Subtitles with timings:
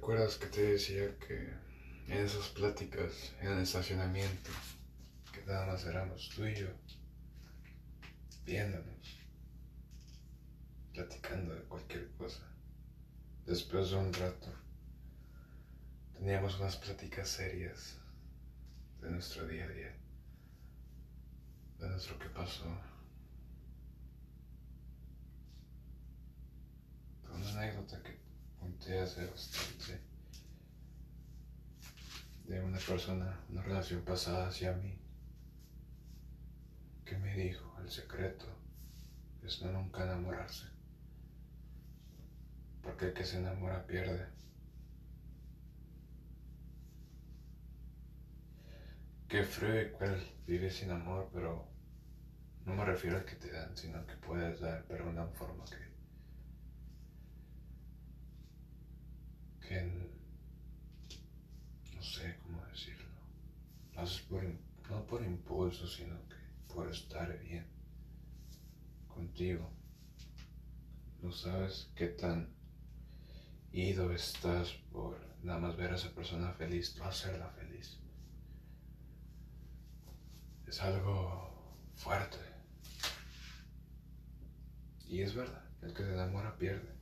[0.00, 1.52] recuerdas que te decía que
[2.06, 4.50] en esas pláticas en el estacionamiento,
[5.30, 6.68] que nada más éramos tú y yo,
[8.46, 9.18] viéndonos,
[10.94, 12.40] platicando de cualquier cosa?
[13.44, 14.50] Después de un rato,
[16.14, 17.98] teníamos unas pláticas serias
[19.02, 19.96] de nuestro día a día,
[21.78, 22.64] de nuestro que pasó.
[27.34, 29.79] Una anécdota que conté hace bastante
[32.80, 34.98] persona, una relación pasada hacia mí,
[37.04, 38.46] que me dijo, el secreto
[39.42, 40.66] es no nunca enamorarse,
[42.82, 44.26] porque el que se enamora pierde.
[49.28, 49.90] Qué frío y
[50.46, 51.68] vive sin amor, pero
[52.66, 55.64] no me refiero al que te dan, sino que puedes dar, pero de una forma
[55.66, 55.90] que
[59.70, 60.09] que
[62.10, 63.08] sé cómo decirlo,
[63.94, 64.42] lo haces por,
[64.90, 67.66] no por impulso, sino que por estar bien
[69.08, 69.70] contigo.
[71.22, 72.48] No sabes qué tan
[73.72, 77.98] ido estás por nada más ver a esa persona feliz, tú hacerla feliz.
[80.66, 82.38] Es algo fuerte.
[85.06, 86.94] Y es verdad, el que se enamora pierde.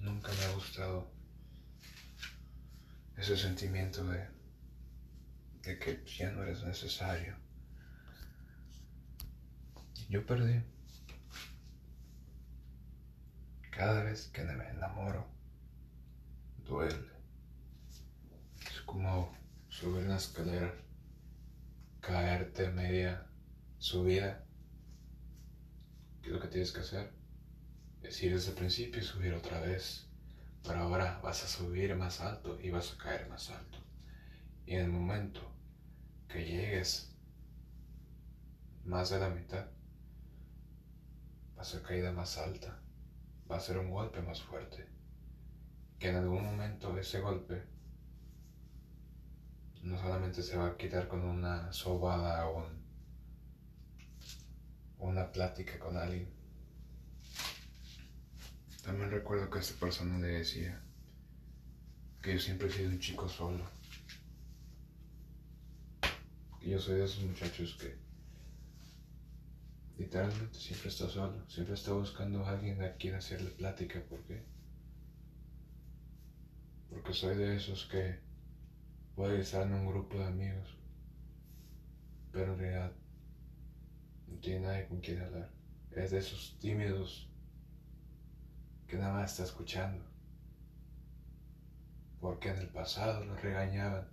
[0.00, 1.17] Nunca me ha gustado
[3.18, 4.28] ese sentimiento de,
[5.62, 7.36] que ya no eres necesario.
[10.08, 10.62] Yo perdí.
[13.70, 15.26] Cada vez que me enamoro,
[16.64, 17.10] duele.
[18.60, 19.36] Es como
[19.68, 20.74] subir una escalera,
[22.00, 23.26] caerte media
[23.78, 24.44] subida.
[26.22, 27.18] ¿Qué es lo que tienes que hacer?
[28.02, 30.07] es ir desde el principio y subir otra vez.
[30.62, 33.78] Pero ahora vas a subir más alto y vas a caer más alto.
[34.66, 35.40] Y en el momento
[36.28, 37.16] que llegues
[38.84, 39.66] más de la mitad,
[41.56, 42.80] va a ser caída más alta.
[43.50, 44.86] Va a ser un golpe más fuerte.
[45.98, 47.64] Que en algún momento ese golpe
[49.82, 52.68] no solamente se va a quitar con una sobada o
[54.98, 56.37] una plática con alguien,
[58.88, 60.80] también recuerdo que esta persona le decía
[62.22, 63.62] que yo siempre he sido un chico solo.
[66.62, 67.98] Yo soy de esos muchachos que
[69.98, 74.00] literalmente siempre está solo, siempre está buscando a alguien a quien hacerle plática.
[74.08, 74.42] ¿Por qué?
[76.88, 78.20] Porque soy de esos que
[79.14, 80.78] puede estar en un grupo de amigos,
[82.32, 82.92] pero en realidad
[84.28, 85.50] no tiene nadie con quien hablar.
[85.90, 87.28] Es de esos tímidos
[88.88, 90.02] que nada más está escuchando.
[92.20, 94.08] Porque en el pasado lo regañaban,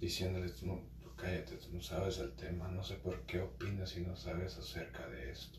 [0.00, 3.94] diciéndole, tú, no, tú cállate, tú no sabes el tema, no sé por qué opinas
[3.96, 5.58] y no sabes acerca de esto.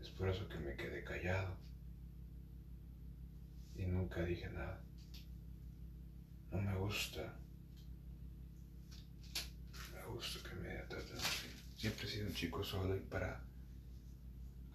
[0.00, 1.54] Es por eso que me quedé callado
[3.74, 4.80] y nunca dije nada.
[6.52, 7.34] No me gusta.
[9.94, 11.48] Me gusta que me traten así.
[11.76, 13.40] Siempre he sido un chico solo y para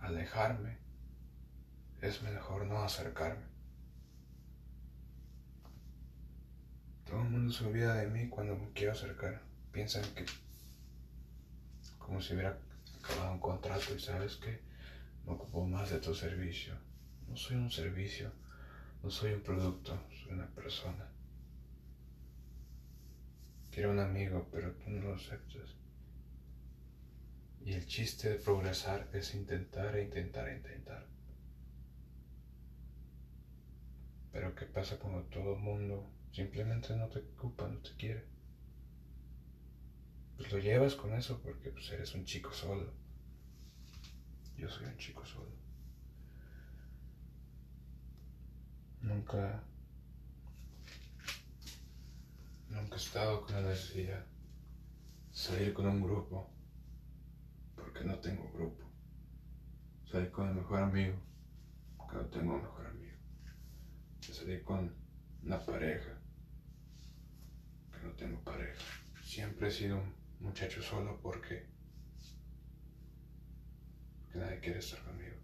[0.03, 0.77] alejarme,
[2.01, 3.45] es mejor no acercarme.
[7.05, 9.41] Todo el mundo se olvida de mí cuando me quiero acercar.
[9.71, 10.25] Piensan que
[11.97, 12.57] como si hubiera
[12.99, 14.61] acabado un contrato y sabes que
[15.25, 16.75] no ocupo más de tu servicio.
[17.27, 18.31] No soy un servicio,
[19.01, 21.07] no soy un producto, soy una persona.
[23.71, 25.75] Quiero un amigo, pero tú no lo aceptas.
[27.65, 31.07] Y el chiste de progresar es intentar e intentar e intentar.
[34.33, 38.25] Pero ¿qué pasa cuando todo el mundo simplemente no te ocupa, no te quiere?
[40.35, 42.91] Pues lo llevas con eso porque pues, eres un chico solo.
[44.57, 45.51] Yo soy un chico solo.
[48.99, 49.63] Nunca,
[52.67, 54.25] nunca he estado con la necesidad
[55.31, 56.49] salir con un grupo
[58.03, 58.83] porque no tengo grupo.
[60.11, 61.15] Salí con el mejor amigo
[61.97, 63.17] porque no tengo mejor amigo.
[64.19, 64.93] Salí con
[65.43, 66.19] una pareja
[67.91, 68.81] que no tengo pareja.
[69.23, 71.65] Siempre he sido un muchacho solo porque,
[74.21, 75.37] porque nadie quiere estar conmigo.